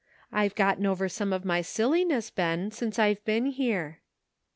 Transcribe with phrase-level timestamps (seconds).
[0.31, 3.99] I've gotten over some of my silliness, Ben, since I've been here."